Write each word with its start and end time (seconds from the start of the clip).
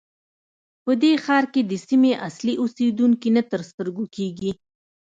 په 0.83 0.91
دې 1.01 1.13
ښار 1.23 1.43
کې 1.53 1.61
د 1.65 1.73
سیمې 1.87 2.11
اصلي 2.27 2.53
اوسېدونکي 2.61 3.29
نه 3.37 3.43
تر 3.51 3.61
سترګو 3.69 4.03
کېږي. 4.15 4.51